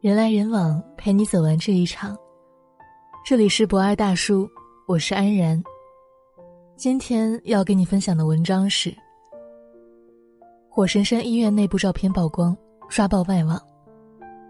[0.00, 2.16] 人来人往，陪你走完这一场。
[3.24, 4.48] 这里是博二大叔，
[4.86, 5.60] 我是安然。
[6.76, 8.94] 今天要给你分享的文章是：
[10.70, 12.56] 火神山医院内部照片曝光，
[12.88, 13.60] 刷爆外网，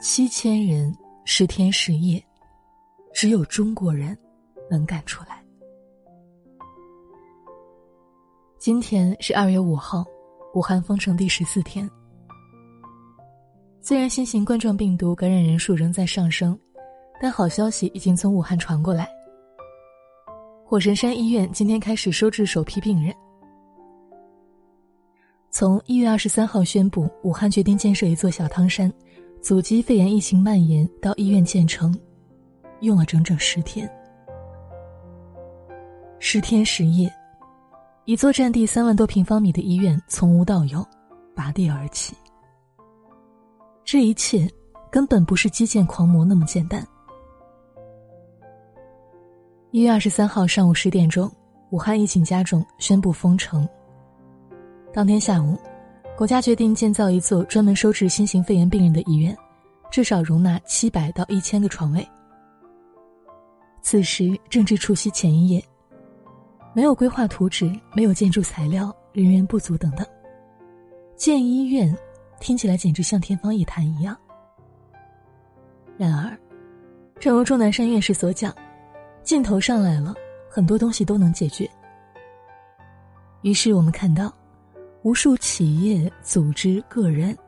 [0.00, 2.24] 七千人十天十夜，
[3.12, 4.16] 只有中国人
[4.70, 5.44] 能干出来。
[8.56, 10.02] 今天是二月五号，
[10.54, 11.86] 武汉封城第十四天。
[13.84, 16.56] 虽然新型冠状病毒感染人数仍在上升，
[17.20, 19.08] 但好消息已经从武汉传过来。
[20.64, 23.12] 火神山医院今天开始收治首批病人。
[25.50, 28.90] 从一月二十三号宣布武汉决定建设一座小汤山，
[29.42, 31.92] 阻击肺炎疫情蔓延，到医院建成，
[32.82, 33.90] 用了整整十天。
[36.20, 37.12] 十天十夜。
[38.04, 40.86] 一座占地三万多平方米的医院从无到有，
[41.34, 42.14] 拔地而起。
[43.92, 44.50] 这一切
[44.90, 46.82] 根本不是基建狂魔那么简单。
[49.70, 51.30] 一月二十三号上午十点钟，
[51.68, 53.68] 武汉疫情加重，宣布封城。
[54.94, 55.58] 当天下午，
[56.16, 59.36] 国家决定建造一座专门收治新型肺炎病人的医院，
[59.90, 62.08] 至少容纳七百到一千个床位。
[63.82, 65.62] 此时正值除夕前一夜。
[66.72, 70.06] 没有规划图纸，没有建筑材料，人员不足等等。
[71.14, 71.94] 建医院，
[72.42, 74.18] 听起来简直像天方夜谭一样。
[75.96, 76.36] 然而，
[77.20, 78.52] 正如钟南山院士所讲，
[79.22, 80.12] 劲头上来了，
[80.50, 81.70] 很多东西都能解决。
[83.42, 84.34] 于是我们看到，
[85.02, 87.38] 无数企业、组织、个人，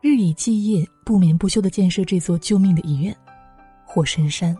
[0.00, 3.14] 日以继夜、不眠不休的建设这座救命的医院——
[3.84, 4.56] 火神山。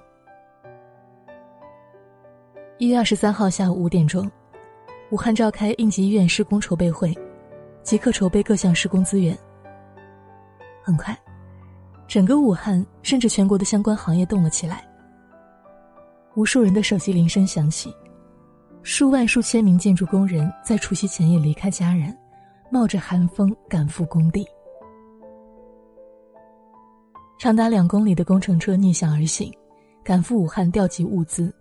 [2.77, 4.31] 一月二十三号下午五点钟，
[5.11, 7.17] 武汉召开应急医院施工筹备会，
[7.83, 9.37] 即刻筹备各项施工资源。
[10.89, 11.15] 很快，
[12.07, 14.89] 整个武汉甚至全国的相关行业动了起来。
[16.35, 17.95] 无数人的手机铃声响起，
[18.83, 22.17] 数万数千名建筑工人在除夕前夜离开家人，
[22.71, 24.47] 冒着寒风赶赴工地。
[27.39, 29.53] 长达两公里的工程车逆向而行，
[30.03, 31.55] 赶赴武汉调集物资。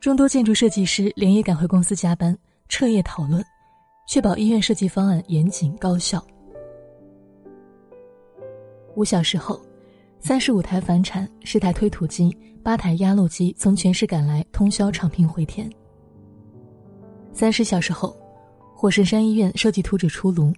[0.00, 2.34] 众多建筑设计师连夜赶回公司加班，
[2.70, 3.44] 彻夜讨论，
[4.08, 6.24] 确保医院设计方案严谨高效。
[8.96, 9.60] 五小时后，
[10.20, 15.70] 三十五台房产、十台推土机、八台压路机从全市赶来，通宵长平回填。
[17.32, 18.16] 三十小时后，
[18.74, 20.52] 火神山医院设计图纸出炉。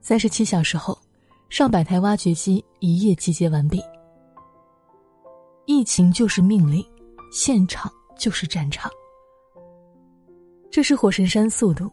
[0.00, 0.98] 三十七小时后，
[1.50, 3.80] 上百台挖掘机一夜集结完毕。
[5.66, 6.84] 疫情就是命令。
[7.30, 8.90] 现场就是战场，
[10.70, 11.92] 这是火神山速度，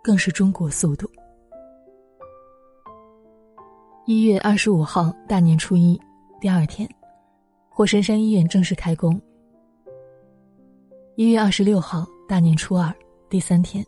[0.00, 1.10] 更是中国速度。
[4.06, 6.00] 一月二十五号大年初一，
[6.40, 6.88] 第二天，
[7.68, 9.20] 火神山医院正式开工。
[11.16, 12.94] 一月二十六号大年初二，
[13.28, 13.84] 第三天，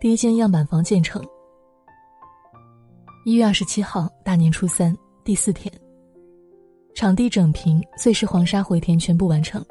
[0.00, 1.24] 第一间样板房建成。
[3.24, 4.92] 一月二十七号大年初三，
[5.22, 5.72] 第四天，
[6.92, 9.64] 场地整平，碎石黄沙回填全部完成。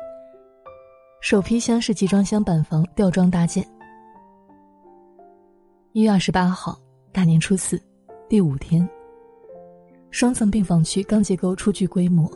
[1.19, 3.61] 首批厢式集装箱板房吊装搭建。
[5.91, 6.79] 一月二十八号，
[7.11, 7.77] 大年初四，
[8.29, 8.89] 第五天。
[10.23, 12.31] 双层病房区钢结构初具规模。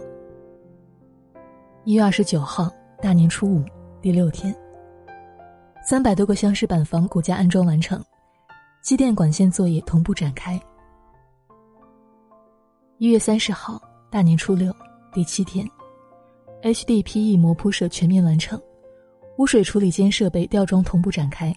[1.85, 2.69] 一月二十九号，
[3.01, 3.63] 大年初五，
[4.01, 4.53] 第六天。
[5.81, 8.03] 三百多个厢式板房骨架安装完成，
[8.81, 10.61] 机电管线作业同步展开。
[12.97, 13.81] 一月三十号，
[14.11, 14.75] 大年初六，
[15.13, 15.65] 第七天。
[16.63, 18.61] HDPE 膜铺设全面完成。
[19.37, 21.55] 污水处理间设备吊装同步展开。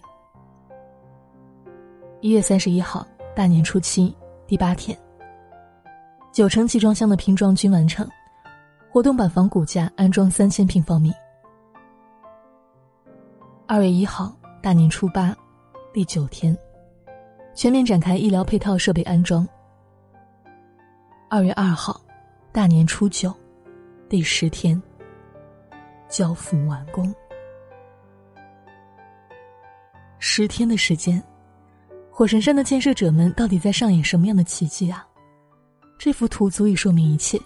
[2.21, 3.05] 一月三十一号，
[3.35, 4.15] 大年初七，
[4.47, 4.97] 第八天。
[6.31, 8.09] 九成集装箱的拼装均完成，
[8.89, 11.11] 活动板房骨架安装三千平方米。
[13.67, 14.33] 二月一号，
[14.63, 15.35] 大年初八，
[15.93, 16.57] 第九天，
[17.53, 19.45] 全面展开医疗配套设备安装。
[21.29, 21.99] 二月二号，
[22.53, 23.33] 大年初九，
[24.07, 24.81] 第十天，
[26.07, 27.13] 交付完工。
[30.17, 31.21] 十天的时间，
[32.09, 35.05] 火神山的建设者们到底在上演什么样的奇迹啊？
[36.03, 37.39] 这幅图足以说明一切。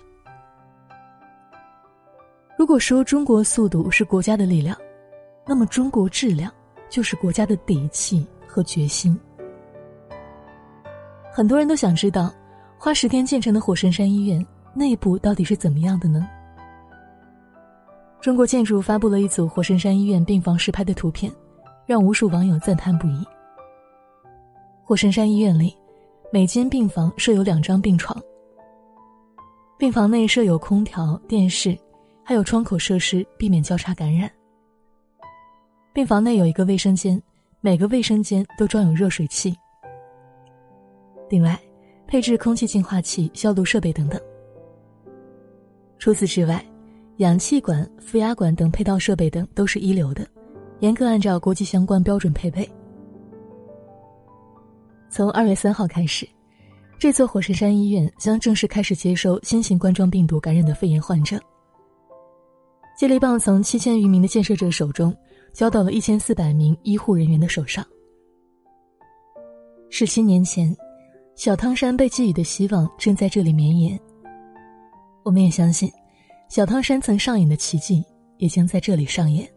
[2.57, 4.77] 如果说中国速度是国家的力量，
[5.45, 6.49] 那么中国质量
[6.87, 9.19] 就是国家的底气和决心。
[11.33, 12.33] 很多人都想知道，
[12.77, 14.41] 花十天建成的火神山医院
[14.73, 16.25] 内部到底是怎么样的呢？
[18.21, 21.29] 中国建筑发布了一组火神山医院病房实拍的图片。
[21.85, 23.23] 让无数网友赞叹不已。
[24.81, 25.77] 火神山医院里，
[26.31, 28.17] 每间病房设有两张病床。
[29.77, 31.77] 病房内设有空调、电视，
[32.23, 34.31] 还有窗口设施，避免交叉感染。
[35.91, 37.21] 病房内有一个卫生间，
[37.59, 39.53] 每个卫生间都装有热水器。
[41.29, 41.59] 另外，
[42.07, 44.19] 配置空气净化器、消毒设备等等。
[45.99, 46.65] 除此之外，
[47.17, 50.25] 氧气管、负压管等配套设备等都是一流的，
[50.79, 52.69] 严格按照国际相关标准配备。
[55.09, 56.25] 从二月三号开始。
[56.97, 61.39] 这座火神山医院将正式开始接收新型冠状病毒感染的肺炎患者。
[62.97, 65.15] 接力棒从七千余名的建设者手中
[65.53, 67.85] 交到了一千四百名医护人员的手上。
[69.89, 70.75] 十七年前，
[71.35, 73.99] 小汤山被寄予的希望正在这里绵延。
[75.23, 75.91] 我们也相信，
[76.49, 78.03] 小汤山曾上演的奇迹
[78.37, 79.47] 也将在这里上演。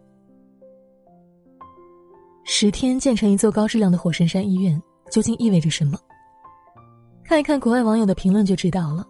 [2.45, 4.81] 十天建成一座高质量的火神山医院，
[5.11, 5.99] 究竟意味着什么？
[7.29, 9.07] 看一看国外网友的评论就知道了。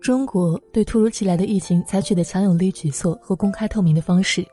[0.00, 4.46] 中国对突如其来的疫情采取的强有力举措和公开透明的方式，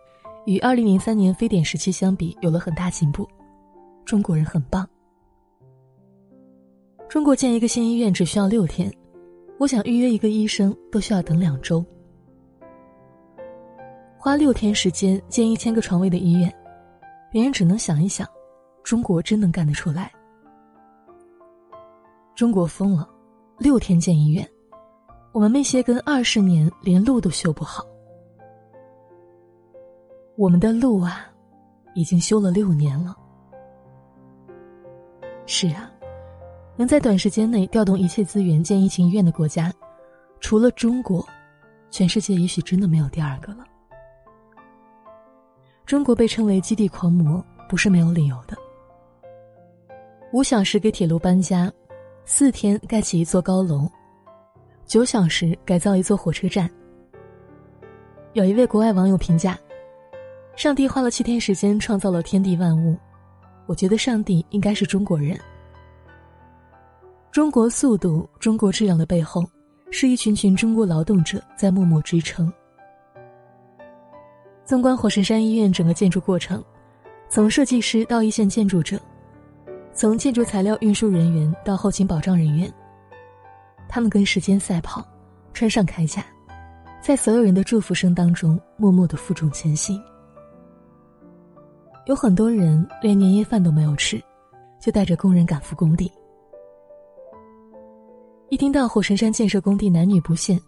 [0.48, 3.30] 与二零零三年非典时期相比有了很大进步。
[4.06, 4.89] 中国人很棒。
[7.07, 8.92] 中国建一个新医院只需要六天，
[9.60, 11.86] 我想预约一个医生都需要等两周。
[14.18, 16.51] 花六天时间建一千个床位的医院，
[17.31, 18.28] 别人只能想一想，
[18.83, 20.12] 中国真能干得出来。
[22.36, 23.08] 中国疯了，
[23.58, 24.46] 六天建医院，
[25.32, 27.86] 我们没歇根二十年连路都修不好。
[30.36, 31.32] 我们的路啊，
[31.94, 33.16] 已经修了六年了。
[35.46, 35.90] 是啊，
[36.76, 39.72] 能在短时间内调动一切资源建疫情医院的国家，
[40.42, 41.26] 除了中国，
[41.90, 43.64] 全世界也许真的没有第二个了。
[45.86, 48.58] 中国被称为基地狂魔，不是没有理由的。
[50.34, 51.72] 五小时给铁路搬家。
[52.27, 53.88] 四天盖起一座高楼，
[54.83, 56.68] 九小时改造一座火车站。
[58.33, 59.56] 有一位国外网友评价
[60.57, 62.98] ：“上帝花了七天时间创造了天地万物，
[63.68, 65.39] 我觉得上帝应该是中国人。
[67.31, 69.44] 中国速度、中国质量的背后，
[69.92, 72.51] 是一群群中国劳动者在默默支撑。”
[74.66, 76.62] 纵观火神山医院整个建筑过程，
[77.30, 79.00] 从设计师到一线建筑者。
[79.95, 82.71] 从建筑材料运输人员到后勤保障人员，
[83.88, 85.07] 他们跟时间赛跑，
[85.53, 86.21] 穿上铠甲，
[87.01, 90.03] 在所有人的祝福声当中默默的负重前行。
[92.07, 94.21] 有很多人连年夜饭都没有吃，
[94.81, 96.12] 就带着工人赶赴工地。
[98.50, 100.59] 一听到火神山建设工地男女不限，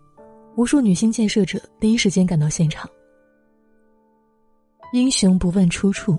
[0.55, 2.89] 无数女性建设者第一时间赶到现场。
[4.93, 6.17] 英雄不问出处，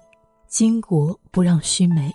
[0.50, 2.12] 巾帼不让须眉。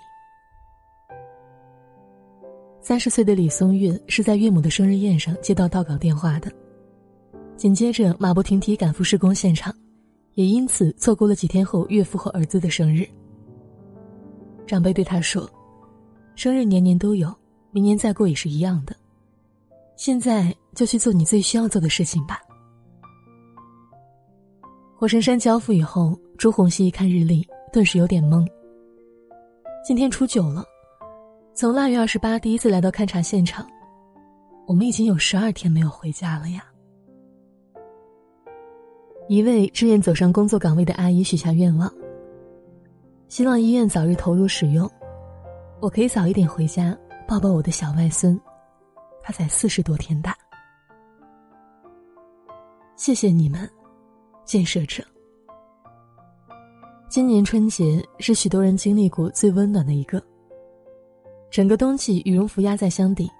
[2.83, 6.51] 三十岁的李松月是在岳母的生日宴上接到到稿电话的，
[7.55, 9.73] 紧接着马不停蹄赶赴施工现场，
[10.33, 13.07] 也因此错过了几天后岳父和儿子的生日。
[14.67, 15.49] 长辈对他说
[16.35, 17.33] ：“生日年年都有，
[17.71, 18.93] 明年再过也是一样的，
[19.95, 22.41] 现在就去做你最需要做的事情吧。”
[24.99, 28.45] 火神山交付以后，朱红熙一看日历，顿时有点懵。
[29.87, 30.65] 今天初九了。
[31.55, 33.69] 从腊月二十八第一次来到勘察现场，
[34.65, 36.65] 我们已经有十二天没有回家了呀。
[39.29, 41.93] 一位志愿走上工作岗位的阿姨许下愿望，
[43.27, 44.89] 希望医院早日投入使用，
[45.79, 48.39] 我可以早一点回家抱抱我的小外孙，
[49.21, 50.35] 他才四十多天大。
[52.95, 53.69] 谢谢你们，
[54.43, 55.03] 建设者。
[57.09, 60.19] 今年春节是许多人经历过最温暖的一个。
[61.53, 63.31] 整个冬季，羽绒服压在箱底，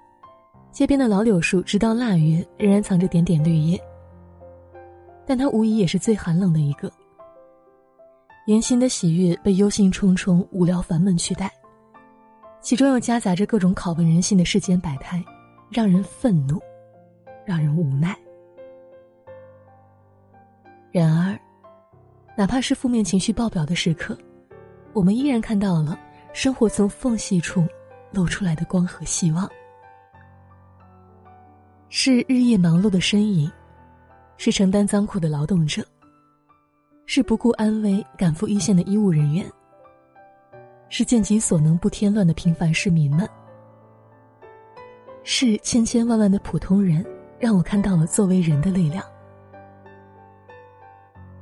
[0.70, 3.76] 街边的老柳树直到腊月仍然藏着点点绿叶。
[5.26, 6.88] 但它无疑也是最寒冷的一个。
[8.46, 11.52] 迎新的喜悦被忧心忡忡、无聊烦闷取代，
[12.60, 15.20] 其中又夹杂着各种拷问人性的世间百态，
[15.68, 16.60] 让人愤怒，
[17.44, 18.16] 让人无奈。
[20.92, 21.36] 然而，
[22.36, 24.16] 哪怕是负面情绪爆表的时刻，
[24.92, 25.98] 我们依然看到了
[26.32, 27.66] 生活从缝隙处。
[28.14, 29.50] 露出来的光和希望，
[31.88, 33.50] 是日夜忙碌的身影，
[34.36, 35.84] 是承担脏苦的劳动者，
[37.06, 39.44] 是不顾安危赶赴一线的医务人员，
[40.88, 43.28] 是尽己所能不添乱的平凡市民们，
[45.24, 47.04] 是千千万万的普通人，
[47.38, 49.04] 让我看到了作为人的力量。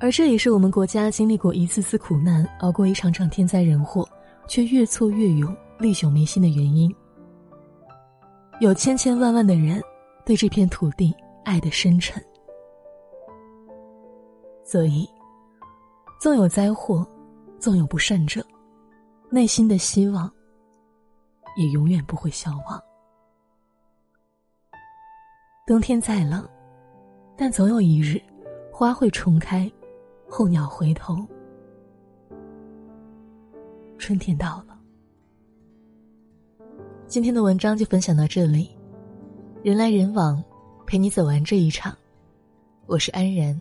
[0.01, 4.09] 而这也是我们国家经历过一次次苦难，熬过一场场天灾人祸，
[4.49, 5.57] 却越挫越勇。
[5.83, 6.95] 历久弥新的原因，
[8.61, 9.83] 有千千万万的人
[10.25, 11.13] 对这片土地
[11.45, 12.25] 爱得深沉，
[14.65, 15.05] 所以，
[16.21, 17.05] 纵有灾祸，
[17.59, 18.47] 纵有不善者，
[19.29, 20.33] 内心的希望
[21.57, 22.81] 也永远不会消亡。
[25.67, 26.49] 冬天再冷，
[27.37, 28.23] 但总有一日，
[28.73, 29.69] 花会重开，
[30.29, 31.27] 候鸟回头，
[33.99, 34.72] 春天到了。
[37.13, 38.71] 今天的文章就分享到这里，
[39.63, 40.43] 人来人往，
[40.87, 41.95] 陪你走完这一场。
[42.87, 43.61] 我是安然，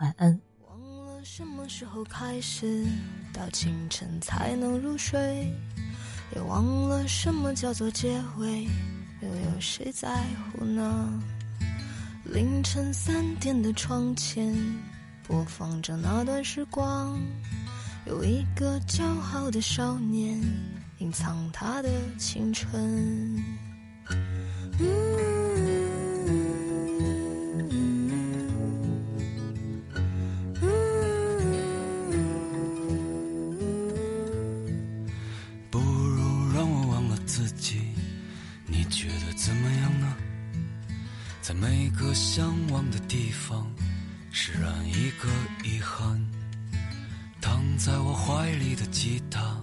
[0.00, 0.38] 晚安。
[0.68, 2.84] 忘了什么时候开始，
[3.32, 5.50] 到清晨才能入睡，
[6.34, 8.64] 也忘了什么叫做结尾，
[9.22, 10.22] 又有谁在
[10.52, 11.18] 乎呢？
[12.24, 14.54] 凌晨三点的窗前，
[15.26, 17.18] 播放着那段时光，
[18.04, 20.38] 有一个骄傲的少年。
[20.98, 23.44] 隐藏他的青春。
[35.70, 37.80] 不如让我忘了自己，
[38.66, 40.16] 你觉得怎么样呢？
[41.42, 43.70] 在每个向往的地方，
[44.30, 45.28] 释然一个
[45.62, 46.26] 遗憾。
[47.40, 49.55] 躺在我怀里的吉他。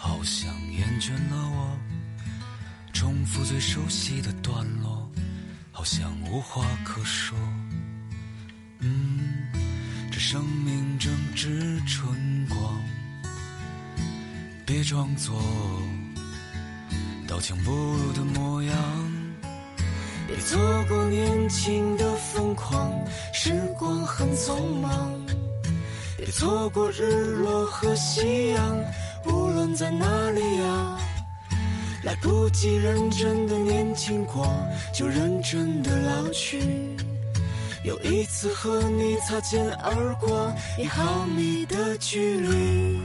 [0.00, 1.76] 好像厌倦了我，
[2.92, 5.10] 重复最熟悉的段落，
[5.72, 7.36] 好像无话可说。
[8.78, 9.48] 嗯，
[10.12, 12.80] 这生命正值春光，
[14.64, 15.42] 别装作
[17.26, 18.76] 刀枪不入的模样，
[20.28, 22.92] 别错过年轻的疯狂，
[23.34, 25.12] 时光很匆忙，
[26.16, 28.78] 别错过日落和夕阳。
[29.58, 30.98] 无论在哪里呀，
[32.04, 34.46] 来不及认真的年轻过，
[34.94, 36.62] 就认真的老去。
[37.82, 43.00] 又一次和你擦肩而过，一毫米的距离。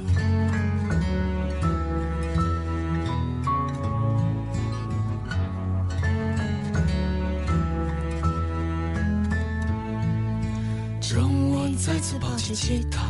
[11.16, 13.02] 让我再次抱起吉他，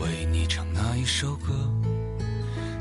[0.00, 1.52] 为你唱那一首歌。